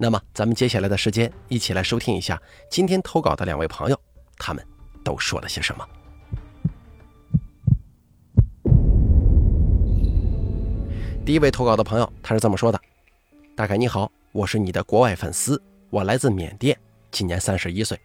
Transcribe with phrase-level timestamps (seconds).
[0.00, 4.00] 那么，咱们接下来的时间，一起来收听一下今天投稿的两位朋友，
[4.36, 4.64] 他们
[5.02, 5.84] 都说了些什么。
[11.26, 12.80] 第一位投稿的朋友，他是这么说的
[13.56, 16.78] ：“大概你好，我是你的国外粉丝，我来自缅甸，
[17.10, 17.98] 今年三十一岁。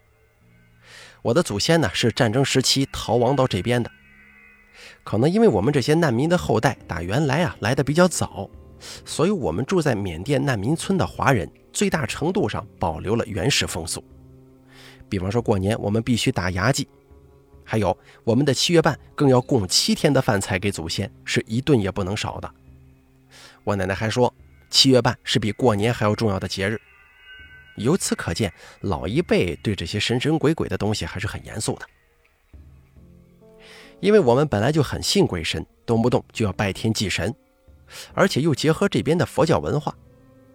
[1.22, 3.92] 我的祖先呢是战争时期逃亡到这边的，
[5.04, 8.50] 可能因为我们这些难民的后代打原来啊来的比较早，
[9.06, 14.02] 所以我们住在缅甸难民村的华人。”最大程度上保留了原始风俗，
[15.10, 16.88] 比方说过年我们必须打牙祭，
[17.66, 22.50] 还有我们的七月半更要供七天的饭菜给祖先，是一顿也不能少的。
[23.64, 24.34] 我奶奶还说，
[24.70, 26.80] 七月半是比过年还要重要的节日。
[27.78, 31.88] 由此可见，老一辈对这些神神鬼鬼的东西还是很严肃的。
[34.00, 37.34] 因为我们本来就很信鬼神，动不动就要拜天祭神，
[38.14, 39.96] 而且又结合这边的佛教文化。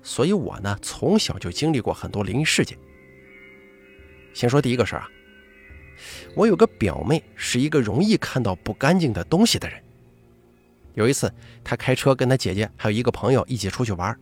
[0.03, 2.79] 所以，我呢从小就经历过很多灵异事件。
[4.33, 5.09] 先说第一个事儿啊，
[6.35, 9.83] 我有个表妹是一个容易看到不干净的东西的人。
[10.95, 11.33] 有一次，
[11.65, 14.17] 她开车跟她姐姐还有一个朋友一起出去玩，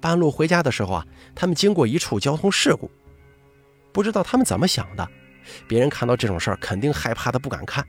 [0.00, 2.90] 半路回家的时候啊，他们经过一处交通事故，
[3.92, 5.08] 不知道他们怎么想的，
[5.66, 7.86] 别人看到这种事儿肯定害怕的不敢看，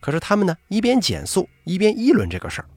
[0.00, 2.68] 可是他们呢一边减速一边议论这个事儿。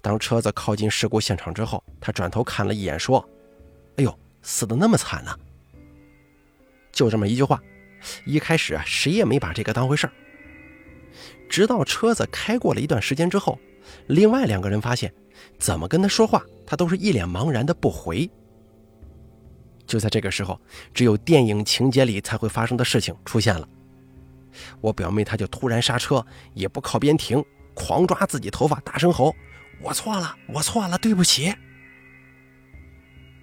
[0.00, 3.26] 当车子靠近事故现场之后，他转头看了一眼，说
[3.96, 5.38] ：“哎呦，死的那么惨呢！”
[6.92, 7.62] 就这么一句话，
[8.24, 10.12] 一开始啊，谁也没把这个当回事儿。
[11.48, 13.58] 直到车子开过了一段时间之后，
[14.06, 15.12] 另外两个人发现，
[15.58, 18.28] 怎么跟他说话，他都是一脸茫然的不回。
[19.86, 20.60] 就在这个时候，
[20.92, 23.68] 只有电影情节里才会发生的事情出现了。
[24.80, 27.44] 我表妹她就突然刹车，也不靠边停，
[27.74, 29.34] 狂抓自己头发，大声吼。
[29.82, 31.54] 我错了，我错了，对不起。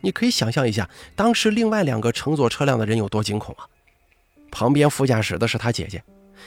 [0.02, 3.66] 你可以想象一下，当时另外两个乘坐车辆的人有多惊恐啊！
[4.52, 6.04] 旁边副驾驶的是他姐姐，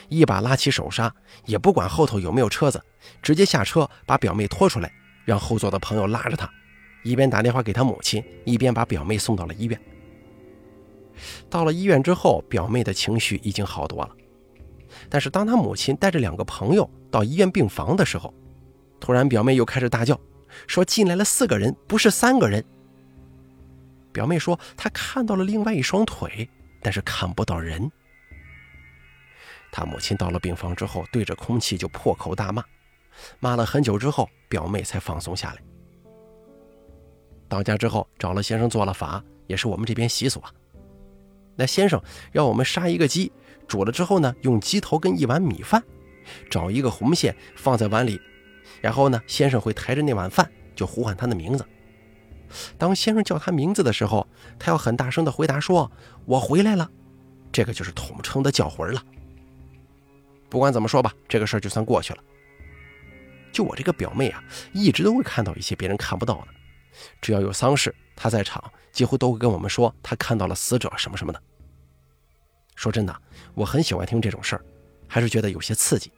[0.09, 1.11] 一把拉起手刹，
[1.45, 2.79] 也不管后头有没有车子，
[3.21, 4.91] 直接下车把表妹拖出来，
[5.25, 6.47] 让后座的朋友拉着她，
[7.03, 9.81] 一边打电话给她母亲，一边把表妹送到了医院。
[11.49, 14.15] 到了医院之后，表妹的情绪已经好多了，
[15.09, 18.31] 但是当她母亲带着两个朋友到医院病房的时候，
[18.99, 20.19] 突然，表妹又开始大叫，
[20.67, 22.63] 说进来了四个人，不是三个人。
[24.11, 26.49] 表妹说她看到了另外一双腿，
[26.81, 27.89] 但是看不到人。
[29.71, 32.63] 他母亲到了病房之后，对着空气就破口大骂，
[33.39, 35.61] 骂了很久之后，表妹才放松下来。
[37.47, 40.51] 到家之后，找了先生做了法，也是我们这边习俗啊。
[41.55, 43.31] 那先生让我们杀一个鸡，
[43.67, 45.83] 煮了之后呢，用鸡头跟一碗米饭，
[46.49, 48.19] 找一个红线放在碗里。
[48.81, 51.65] 然后呢，先生会抬着那碗饭，就呼唤他的名字。
[52.77, 54.25] 当先生叫他名字的时候，
[54.57, 55.91] 他要很大声的回答说
[56.25, 56.89] ：“我回来了。”
[57.51, 59.03] 这个就是统称的叫魂了。
[60.49, 62.23] 不管怎么说吧，这个事儿就算过去了。
[63.51, 66.47] 就我这个表妹啊，一直都会看到一些别人看不到的。
[67.21, 71.41] 只要有丧事，她在场，几乎都会跟我们说她看到了死者什么什么的。
[72.75, 73.21] 说真的，
[73.55, 74.63] 我很喜欢听这种事儿，
[75.07, 76.11] 还是觉得有些刺激。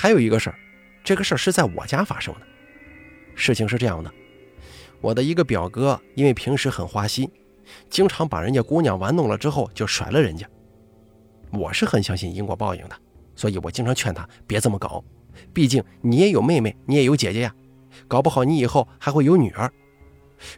[0.00, 0.56] 还有一个事儿，
[1.02, 2.40] 这个事儿是在我家发生的。
[3.34, 4.08] 事情是这样的，
[5.00, 7.28] 我的一个表哥因为平时很花心，
[7.90, 10.48] 经常把人家姑娘玩弄了之后就甩了人家。
[11.50, 12.96] 我是很相信因果报应的，
[13.34, 15.04] 所以我经常劝他别这么搞。
[15.52, 17.52] 毕竟你也有妹妹，你也有姐姐呀，
[18.06, 19.68] 搞不好你以后还会有女儿。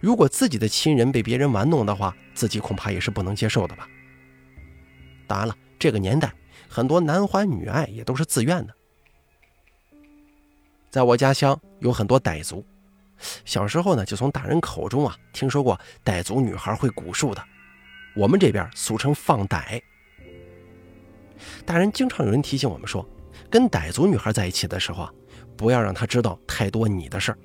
[0.02, 3.88] 如果自己的亲人被别人玩弄的话，自己恐怕也是不能接受的吧。
[5.26, 6.30] 当然了，这个年代
[6.68, 8.74] 很多男欢女爱也都是自愿的。
[10.90, 12.64] 在我家乡有很多傣族，
[13.44, 17.40] 小时候呢就从大人口中啊听说过傣族女孩会蛊术的，
[18.16, 19.80] 我们这边俗称放傣。
[21.64, 23.08] 大人经常有人提醒我们说，
[23.48, 25.12] 跟傣族女孩在一起的时候啊，
[25.56, 27.38] 不要让她知道太多你的事儿。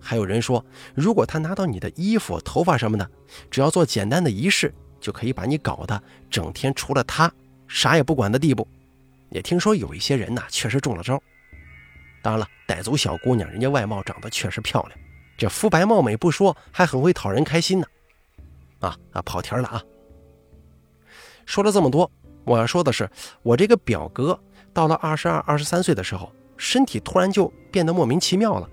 [0.00, 0.64] 还有人说，
[0.96, 3.08] 如果她拿到你的衣服、头发什么的，
[3.52, 7.32] 只要做简单的仪式，就可以把你搞得整天除了她
[7.68, 8.66] 啥也不管的地步。
[9.28, 11.22] 也听说有一些人呐，确实中了招。
[12.22, 14.98] 当然了，傣族小姑娘，人家外貌长得确实漂亮，
[15.36, 17.86] 这肤白貌美不说，还很会讨人开心呢。
[18.80, 19.82] 啊啊，跑题了啊！
[21.44, 22.10] 说了这么多，
[22.44, 23.10] 我要说的是，
[23.42, 24.38] 我这个表哥
[24.72, 28.68] 到了二十二、二十三岁的时候，身体突然就变得莫名其妙了。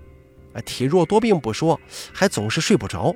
[0.54, 1.78] 啊，体弱多病不说，
[2.12, 3.14] 还总是睡不着。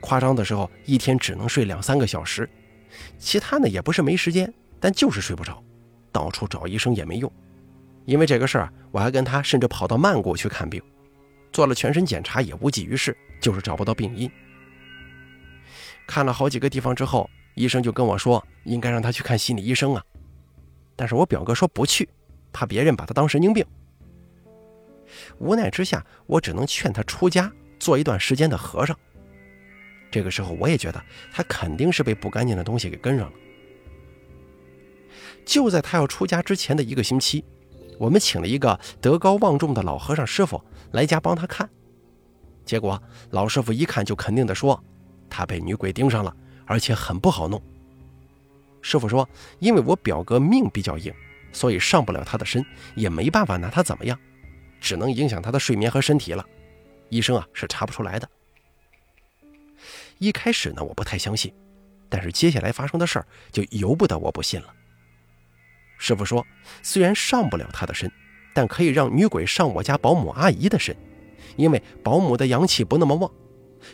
[0.00, 2.48] 夸张的时候，一天只能睡两三个小时。
[3.18, 5.62] 其他呢，也不是没时间，但就是睡不着，
[6.12, 7.32] 到处找医生也没用。
[8.08, 10.82] 因为这个事儿，我还跟他甚至跑到曼谷去看病，
[11.52, 14.30] 做了全身检查也无济于事，就是找不到病因。
[16.06, 20.02] 看了好几个地方之后，医生就跟我说，应该让他去看心理医生啊。
[20.96, 22.08] 但是我表哥说不去，
[22.50, 23.62] 怕别人把他当神经病。
[25.36, 28.98] 无奈之下，我只能劝他出家，做一段时间的和尚。
[30.10, 33.32] 这个时候，我也觉得他肯定是被不干净的东西给跟上了。
[35.44, 37.44] 就在他要出家之前的一个星期，
[37.98, 40.62] 我们请了一个德高望重的老和尚师傅
[40.92, 41.68] 来家帮他看。
[42.64, 44.82] 结果老师傅一看就肯定的说。
[45.30, 46.34] 他被女鬼盯上了，
[46.64, 47.62] 而且很不好弄。
[48.80, 49.28] 师傅说
[49.60, 51.12] ：“因为我表哥命比较硬，
[51.52, 52.64] 所以上不了他的身，
[52.96, 54.18] 也没办法拿他怎么样，
[54.80, 56.42] 只能影响他的睡眠和身体了。
[57.10, 58.26] 医生啊是查不出来的。”
[60.16, 61.52] 一开始呢，我不太相信，
[62.08, 64.74] 但是接下来发生的事儿就由不得我不信了。
[65.98, 66.46] 师傅说
[66.82, 68.10] ：“虽然上不了他的身，
[68.54, 70.96] 但可以让女鬼上我家保姆阿姨的身，
[71.56, 73.30] 因为保姆的阳气不那么旺。”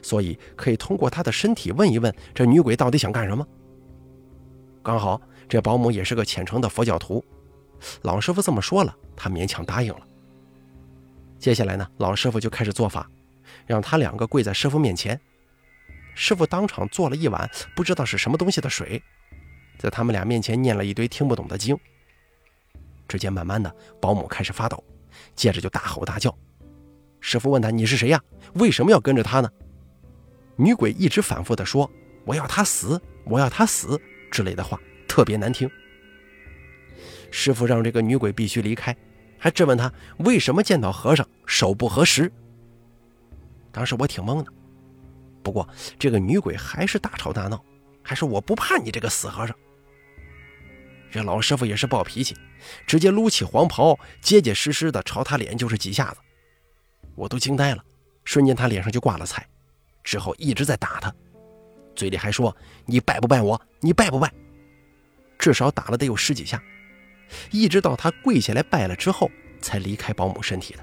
[0.01, 3.47] 所以可以通过他的身体问一问这女鬼到底想干什么。
[4.83, 7.23] 刚好这保姆也是个虔诚的佛教徒，
[8.01, 10.01] 老师傅这么说了，他勉强答应了。
[11.39, 13.06] 接下来呢，老师傅就开始做法，
[13.67, 15.21] 让他两个跪在师傅面前，
[16.15, 19.03] 师傅当场做了一碗不知道是什么东西的水，
[19.79, 21.79] 在他们俩面前念了一堆听不懂的经。
[23.15, 24.83] 只见慢慢的保姆开始发抖，
[25.37, 26.37] 接着就大吼大叫。
[27.21, 28.21] 师傅问他：“你是谁呀？
[28.55, 29.49] 为什么要跟着他呢？”
[30.59, 31.89] 女鬼一直反复地说
[32.27, 34.01] ：“我要他死，我要他死”
[34.33, 35.71] 之类的话，特别难听。
[37.31, 38.97] 师傅让这个女鬼必须离开，
[39.39, 42.29] 还质问他为什么见到和尚手不合十。
[43.71, 44.53] 当时我挺懵的，
[45.41, 45.69] 不过
[46.01, 47.65] 这个女鬼还是大吵大闹，
[48.03, 49.55] 还说我不怕你这个死和尚。
[51.15, 52.37] 这老师傅也是暴脾气，
[52.89, 56.17] 直接撸起黄袍，结结实实的朝他脸就是几下子，
[57.15, 57.85] 我都惊呆了，
[58.25, 59.47] 瞬间他脸上就挂了彩。
[60.03, 61.15] 之后一直在打他，
[61.95, 63.63] 嘴里还说：“你拜不拜我？
[63.79, 64.29] 你拜不拜？”
[65.39, 66.61] 至少打了得有十几下，
[67.53, 69.31] 一直到他跪下来拜了之后，
[69.61, 70.81] 才离开保姆身体的。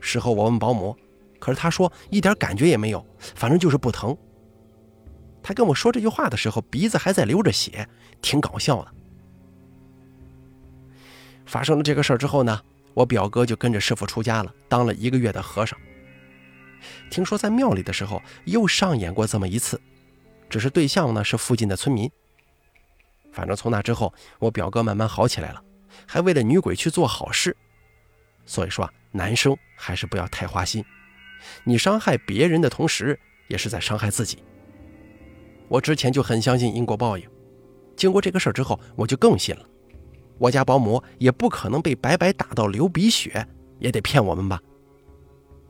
[0.00, 0.94] 事后我问保姆，
[1.38, 3.02] 可是他说一点感觉也没有，
[3.34, 4.14] 反正就是不疼。
[5.42, 7.88] 他跟我说这句话的时候，鼻子还在流着血，
[8.20, 8.92] 挺搞笑的。
[11.46, 12.60] 发生了这个事儿之后呢，
[12.94, 15.78] 我表哥就跟着师傅出家了，当了一个月的和尚。
[17.10, 19.80] 听说在庙里的时候又上演过这么一次，
[20.48, 22.10] 只是对象呢是附近的村民。
[23.32, 25.62] 反正从那之后，我表哥慢慢好起来了，
[26.06, 27.56] 还为了女鬼去做好事。
[28.46, 30.84] 所以说啊，男生还是不要太花心，
[31.64, 33.18] 你伤害别人的同时，
[33.48, 34.42] 也是在伤害自己。
[35.68, 37.28] 我之前就很相信因果报应，
[37.96, 39.66] 经过这个事儿之后，我就更信了。
[40.38, 43.46] 我家保姆也不可能被白白打到流鼻血，
[43.78, 44.60] 也得骗我们吧？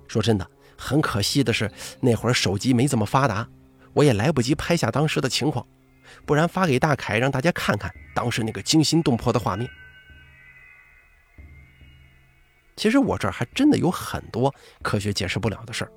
[0.09, 0.49] 说真的。
[0.83, 3.47] 很可惜的是，那会儿手机没这么发达，
[3.93, 5.67] 我也来不及拍下当时的情况，
[6.25, 9.69] 不然发给大凯让大家看看当时那个惊心动魄的画面。
[12.77, 15.93] 其实我这儿还真的有很多科学解释不了的事儿，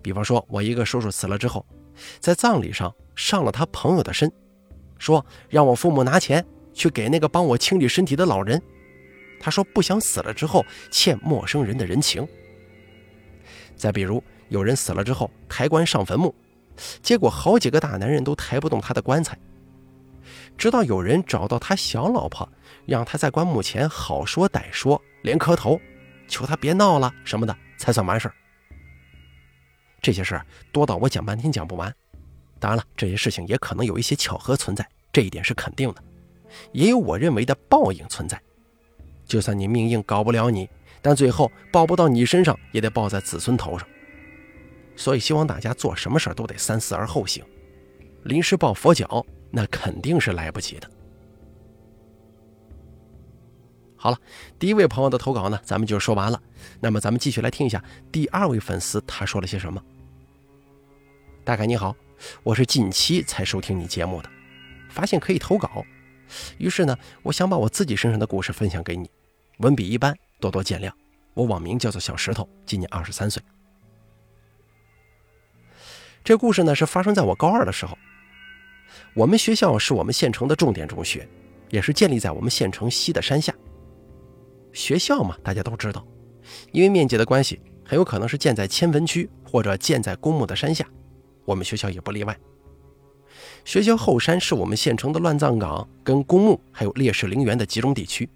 [0.00, 1.66] 比方说，我一个叔叔死了之后，
[2.20, 4.32] 在葬礼上上了他朋友的身，
[4.98, 8.60] 说让我父母拿钱去给那个帮我清理身体的老人，
[9.38, 12.26] 他说不想死了之后欠陌生人的人情。
[13.76, 16.34] 再比如，有人死了之后抬棺上坟墓，
[17.02, 19.36] 结果好几个大男人都抬不动他的棺材，
[20.56, 22.48] 直到有人找到他小老婆，
[22.86, 25.80] 让他在棺木前好说歹说，连磕头，
[26.28, 28.34] 求他别闹了什么的，才算完事儿。
[30.00, 31.92] 这些事儿多到我讲半天讲不完。
[32.64, 36.02] 当然了，这些事情也可能有一些巧合存在，这一点是肯定的，
[36.72, 38.40] 也有我认为的报应存在。
[39.26, 40.66] 就算你命硬搞不了你。
[41.02, 43.86] 但最后报不到你身上，也得报在子孙头上。
[44.96, 47.44] 所以希望大家做什么事都得三思而后行，
[48.22, 50.90] 临时抱佛脚那肯定是来不及的。
[53.94, 54.18] 好了，
[54.58, 56.42] 第一位朋友的投稿呢，咱们就说完了。
[56.80, 59.84] 那么咱们继续来听一下第二位粉丝他说了些什么。
[61.44, 61.94] 大概你好，
[62.42, 64.30] 我是近期才收听你节目的，
[64.88, 65.84] 发现可以投稿，
[66.58, 69.10] 于是呢，我想把我自己身上的故事分享给你，
[69.58, 70.16] 文笔一般。
[70.40, 70.92] 多多见谅，
[71.32, 73.42] 我网名叫做小石头，今年二十三岁。
[76.22, 77.96] 这故事呢是发生在我高二的时候。
[79.14, 81.26] 我们学校是我们县城的重点中学，
[81.70, 83.54] 也是建立在我们县城西的山下。
[84.74, 86.06] 学校嘛，大家都知道，
[86.72, 90.86] 因为面积的关系，很有可能是建在迁坟区或者建在公墓的山下。
[91.44, 92.36] 我们学校也不例外。
[93.64, 98.28] 学校后山是我们县城的乱葬岗、跟公墓还有烈士陵园的集中地区。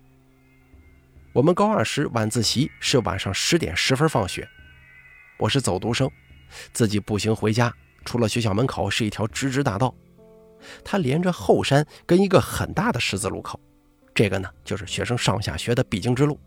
[1.32, 4.48] 我们高二时晚自习是晚上十点十分放学，
[5.38, 6.10] 我是走读生，
[6.72, 7.72] 自己步行回家。
[8.04, 9.94] 出了学校门口是一条直直大道，
[10.82, 13.60] 它连着后山跟一个很大的十字路口，
[14.14, 16.40] 这个呢就是学生上下学的必经之路。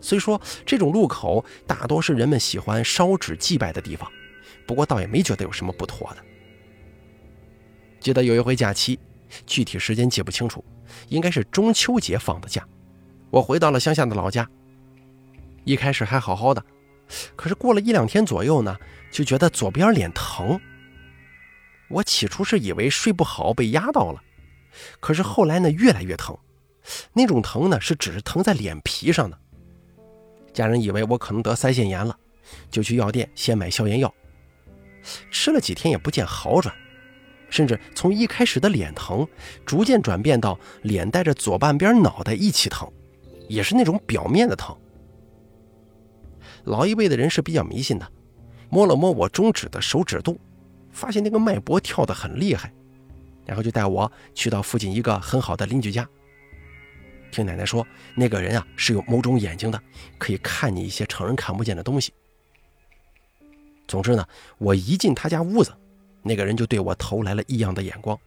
[0.00, 4.10] 虽说这种路口大多是人们喜欢烧纸祭拜的地方，
[4.66, 6.16] 不过倒也没觉得有什么不妥的。
[8.00, 8.98] 记得有一回假期，
[9.46, 10.64] 具体时间记不清楚，
[11.08, 12.66] 应该是中秋节放的假。
[13.30, 14.48] 我回到了乡下的老家，
[15.64, 16.64] 一开始还好好的，
[17.34, 18.76] 可是过了一两天左右呢，
[19.10, 20.60] 就觉得左边脸疼。
[21.88, 24.22] 我起初是以为睡不好被压到了，
[25.00, 26.36] 可是后来呢越来越疼，
[27.12, 29.38] 那种疼呢是只是疼在脸皮上的。
[30.52, 32.16] 家人以为我可能得腮腺炎了，
[32.70, 34.12] 就去药店先买消炎药，
[35.30, 36.74] 吃了几天也不见好转。
[37.48, 39.26] 甚至从一开始的脸疼，
[39.64, 42.90] 逐渐转变到脸带着左半边脑袋一起疼，
[43.48, 44.76] 也是那种表面的疼。
[46.64, 48.12] 老一辈的人是比较迷信的，
[48.68, 50.36] 摸了摸我中指的手指肚，
[50.90, 52.72] 发现那个脉搏跳得很厉害，
[53.44, 56.06] 然后就带我去到附近一个很好的邻居家。
[57.30, 57.86] 听奶奶说，
[58.16, 59.80] 那个人啊是有某种眼睛的，
[60.18, 62.12] 可以看你一些常人看不见的东西。
[63.86, 64.26] 总之呢，
[64.58, 65.72] 我一进他家屋子。
[66.22, 68.18] 那个人就对我投来了异样的眼光，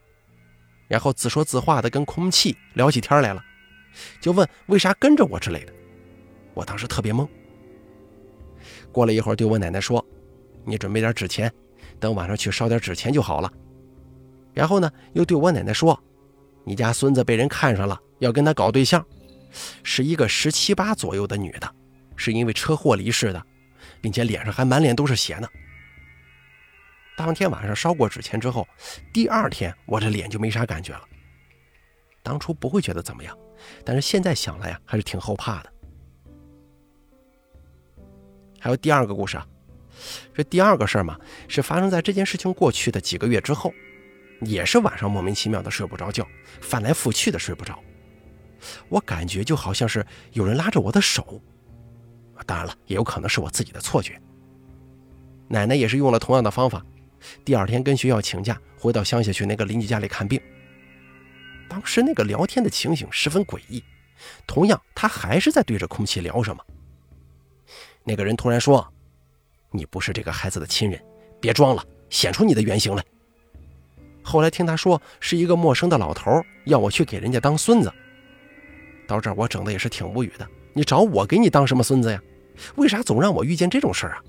[0.87, 3.43] 然后自说自话的跟空气聊起天来了，
[4.21, 5.73] 就问为啥跟着我之类的。
[6.53, 7.27] 我当时特别懵。
[8.89, 10.03] 过了一会儿，对我奶奶说
[10.63, 11.51] ：“你准备点纸钱，
[11.99, 13.51] 等晚上去烧点纸钱就好了。”
[14.55, 16.01] 然后呢，又对我奶奶说
[16.63, 19.05] ：“你家孙子被人看上了，要跟他搞对象，
[19.83, 21.69] 是一个十七八左右的女的，
[22.15, 23.45] 是因为车祸离世的，
[24.01, 25.48] 并且脸上还满脸都是血呢。”
[27.18, 28.68] 当天晚上烧过纸钱之后，
[29.12, 31.01] 第二天我这脸就没啥感觉了。
[32.24, 33.38] 当初不会觉得怎么样，
[33.84, 35.74] 但是现在想来呀，还是挺后怕的。
[38.60, 39.48] 还有第二个故事啊，
[40.34, 43.74] 这第二个事儿嘛，是发生在这件事情过去的几个月之后，
[44.41, 46.27] 也是晚上莫名其妙的睡不着觉，
[46.62, 47.77] 翻来覆去的睡不着。
[48.89, 51.41] 我感觉就好像是有人拉着我的手，
[52.46, 54.19] 当然了，也有可能是我自己的错觉。
[55.48, 56.86] 奶奶也是用了同样的方法。
[57.43, 60.39] 第二天跟学校请假，回到乡下去那个邻居家里看病。
[61.67, 63.84] 当时那个聊天的情形十分诡异，
[64.48, 66.63] 同样他还是在对着空气聊什么。
[68.03, 68.88] 那个人突然说
[69.72, 71.00] ：“你不是这个孩子的亲人，
[71.39, 73.03] 别装了，显出你的原形来。”
[74.24, 77.91] 后来听他说是一个陌生的老头要我去给人家当孙子。
[79.08, 82.21] 到这儿我整的也是挺无语的，你找我给你当什么孙子呀？
[82.75, 84.23] 为啥总让我遇见这种事儿啊？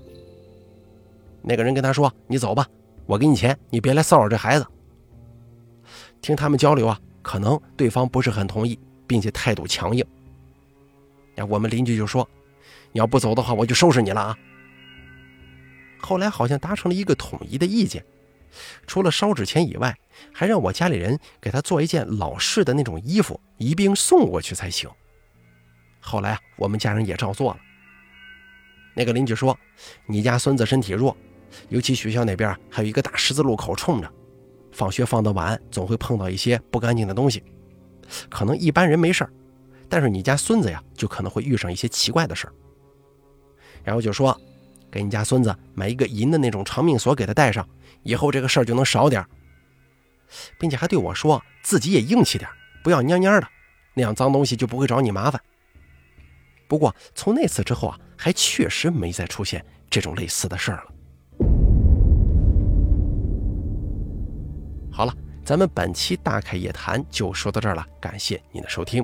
[1.41, 2.67] 那个人跟他说：“你走吧。”
[3.07, 4.65] 我给你钱，你别来骚扰这孩子。
[6.21, 10.05] 听他们交流啊，可能对方不是很同意，并且态度强硬。
[11.49, 12.29] 我们邻居就说
[12.93, 14.37] ：“你要不走的话，我就收拾你了啊。”
[15.99, 18.05] 后来好像达成了一个统一的意见，
[18.87, 19.97] 除了烧纸钱以外，
[20.31, 24.89] 还让我家里人给他做一件老式的那种衣服，一并送过去才行。
[26.01, 27.59] 后来啊，我们家人也照做了。
[28.93, 29.57] 那个邻居说
[30.05, 31.15] ：“你家孙子身体弱。”
[31.67, 34.09] 尤其学校那边还有一个大十字路口冲着，
[34.71, 37.43] 放学放得晚，总会碰到一些不干净的东西。
[38.29, 39.27] 可能一般人没事
[39.89, 42.47] 但是你家孙子呀，就可能会遇上一些奇怪的事
[43.83, 44.39] 然后就说，
[44.89, 47.67] 给你家孙子买一个银的那种长命锁给他戴上，
[48.03, 49.25] 以后这个事儿就能少点
[50.57, 52.49] 并且还对我说，自己也硬气点，
[52.81, 53.47] 不要蔫蔫的，
[53.93, 55.41] 那样脏东西就不会找你麻烦。
[56.71, 60.83] 不过从那次之后啊，还确实没再出现这种类似的事儿了。
[64.89, 65.13] 好了，
[65.43, 69.03] 咱们本期大开夜谈就说到这儿了，感谢您的收听。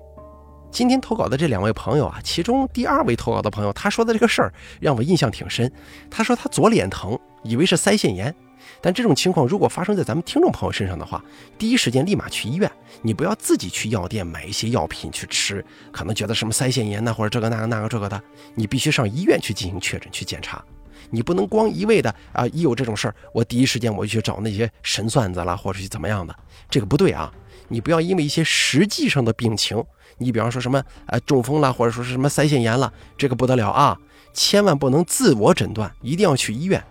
[0.72, 5.70] 今天投稿的这两位朋友啊，其中第二位投稿的朋友，他说的这个事儿让我印象挺深。
[6.10, 8.34] 他说他左脸疼，以为是腮腺炎，
[8.82, 11.24] 但这种情况如果发生在咱们听众朋友身上的话，
[11.58, 12.72] 第一时间立马去医院，
[13.02, 18.22] 你不要自己去药店买一些药品去吃，可能觉得什么腮腺炎呐，或者这个那个那个这个的，
[18.56, 20.64] 你必须上医院去进行确诊去检查。
[21.10, 22.46] 你不能光一味的啊！
[22.48, 26.36] 一有这种事儿，我第一时间我就去找那些神算子了，或者是怎么样的，
[26.70, 27.32] 这个不对啊！
[27.70, 29.82] 你不要因为一些实际上的病情，
[30.18, 33.98] 你比方说什么呃中风了，或者说是什么腮腺炎了，这个不得了啊！
[34.34, 36.84] 千万不能自我诊断，一定要去医院。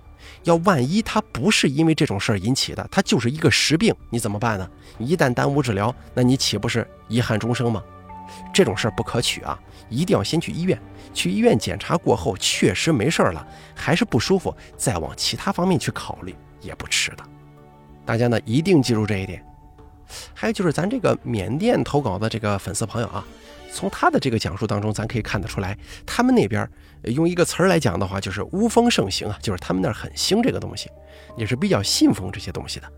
[0.44, 4.68] 要万一他不是因为这种事儿引起的，他就是一个实病，你怎么办呢？
[4.98, 7.82] 一旦耽误治疗，那你岂不是遗憾终生吗？
[8.52, 9.58] 这种事儿不可取啊！
[9.88, 10.76] 一定要先去医院，
[11.14, 17.24] 去医院检查过后，确实没事儿了，还是不舒服，再往其他方面去考虑也不迟的。
[18.04, 19.44] 大家呢一定记住这一点。
[20.34, 23.24] 还有就是咱这个缅甸投稿的这个粉丝朋友啊。
[23.72, 26.66] 从他的这个讲述当中，咱可以看得出来，他们那边
[27.02, 30.88] 用一个词儿来讲的话，就是巫风盛行啊，就是他们那儿很兴这个东西，
[31.36, 32.90] 也是比较信奉这些东西的。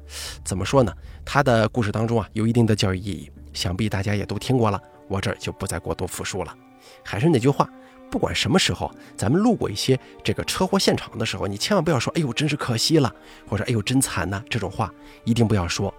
[0.45, 0.93] 怎么说呢？
[1.25, 6.55] 他的故事当中啊，有一定的教育意义，想必大家也都听过了，我这儿就不再过多复述了。
[7.05, 7.69] 还是那句话，
[8.09, 13.13] 不管什么时候，咱们路过一些这个车祸现场的时候，你千万不要说“哎呦，真是可惜了”
[13.49, 15.93] 或者“哎呦，真惨呐”这种话，一定不要说。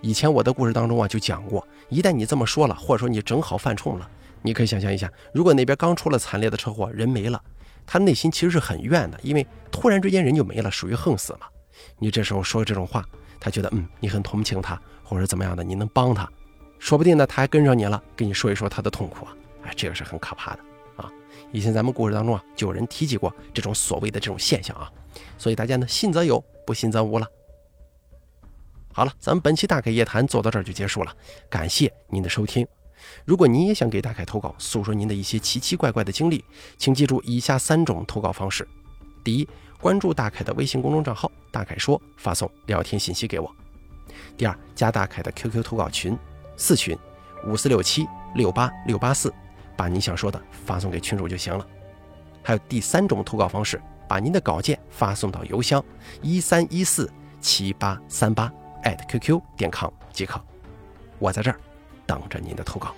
[0.00, 4.08] 以前我的故事当中啊，就讲过，一旦你这么说了，或者说你正好犯冲了。
[4.42, 7.42] 你可以想象一下，如果那边刚出了惨烈的车祸，人没了，
[7.86, 11.46] 他内心其实是很怨的，因为突然之间人就没了，属于横死嘛。
[11.98, 13.02] 你这时候说这种话，
[13.40, 16.28] 他觉得嗯，你很同情他，或者怎么样的，你能帮他，
[16.78, 20.60] 说不定呢他还跟上你了，跟你说一说他的痛苦啊，哎，这个是很可怕的
[20.96, 21.10] 啊。
[21.50, 24.92] 以前咱们故事当中啊，就有人提及过这种所谓的这种现象啊，
[25.38, 27.26] 所以大家呢信则有，不信则无了。
[28.96, 31.12] 好了，咱们本期大凯夜谈做到这儿就结束了，
[31.50, 32.64] 感谢您的收听。
[33.24, 36.44] 如果您也想给大凯投稿，诉说您的一些奇奇怪怪的经历，
[36.78, 38.66] 请记住以下三种投稿方式：
[39.24, 39.48] 第一，
[39.80, 43.50] 关注大凯的微信公众账号“大凯说”，发送聊天信息给我；
[44.36, 46.16] 第二，加大凯的 QQ 投稿群，
[46.56, 46.96] 四群
[47.48, 49.34] 五四六七六八六八四，
[49.76, 51.66] 把您想说的发送给群主就行了。
[52.44, 55.84] 还有第三种投稿方式，把您的稿件发送到邮箱
[56.22, 58.50] 一三一四七八三八
[58.84, 60.40] 艾特 @QQ 点 com 即可。
[61.18, 61.58] 我在这儿
[62.06, 62.94] 等着您的投稿。